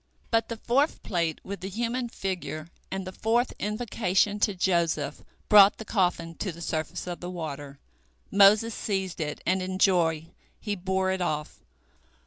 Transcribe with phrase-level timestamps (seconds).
[0.31, 5.77] But the fourth plate with the human figure and the fourth invocation to Joseph brought
[5.77, 7.77] the coffin to the surface of the water.
[8.31, 11.59] Moses seized it, and in joy he bore it off.